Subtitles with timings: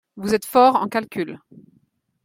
[0.15, 1.39] Vous êtes fort en calcul